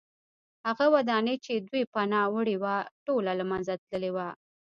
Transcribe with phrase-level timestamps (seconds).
[0.67, 4.27] هغه ودانۍ چې دوی پناه وړې وه ټوله له منځه تللې وه